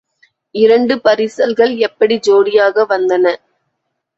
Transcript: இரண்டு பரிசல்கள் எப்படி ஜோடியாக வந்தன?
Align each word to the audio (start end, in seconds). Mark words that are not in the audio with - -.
இரண்டு 0.55 0.95
பரிசல்கள் 1.01 1.73
எப்படி 1.79 2.17
ஜோடியாக 2.19 2.85
வந்தன? 2.89 3.25